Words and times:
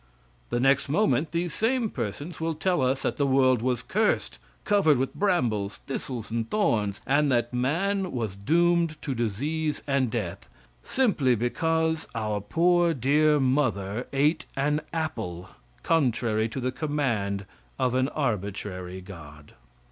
The 0.49 0.59
next 0.59 0.89
moment, 0.89 1.31
these 1.31 1.53
same 1.53 1.87
persons 1.91 2.39
will 2.41 2.55
tell 2.55 2.81
us 2.81 3.03
that 3.03 3.17
the 3.17 3.27
world 3.27 3.61
was 3.61 3.83
cursed; 3.83 4.39
covered 4.65 4.97
with 4.97 5.13
brambles, 5.13 5.77
thistles 5.85 6.31
and 6.31 6.49
thorns, 6.49 7.01
and 7.05 7.31
that 7.31 7.53
man 7.53 8.11
was 8.11 8.35
doomed 8.35 8.95
to 9.03 9.13
disease 9.13 9.83
and 9.85 10.09
death, 10.09 10.49
simply 10.81 11.35
because 11.35 12.07
our 12.15 12.41
poor, 12.41 12.95
dear 12.95 13.39
mother 13.39 14.07
ate 14.11 14.47
an 14.57 14.81
apple 14.91 15.49
contrary 15.83 16.49
to 16.49 16.59
the 16.59 16.71
command 16.71 17.45
of 17.77 17.93
an 17.93 18.09
arbitrary 18.09 19.01
God. 19.01 19.53